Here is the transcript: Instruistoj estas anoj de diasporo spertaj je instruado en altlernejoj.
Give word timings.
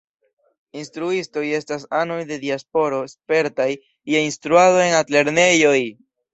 Instruistoj 0.83 1.43
estas 1.57 1.85
anoj 1.99 2.17
de 2.33 2.39
diasporo 2.47 3.03
spertaj 3.13 3.71
je 4.15 4.27
instruado 4.33 4.85
en 4.89 5.01
altlernejoj. 5.05 5.79